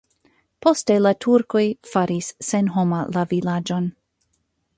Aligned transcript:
Poste 0.65 0.95
la 1.07 1.11
turkoj 1.25 1.63
faris 1.91 2.31
senhoma 2.49 3.03
la 3.19 3.27
vilaĝon. 3.37 3.93